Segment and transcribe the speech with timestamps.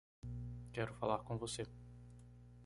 [0.73, 1.63] Quero falar com você.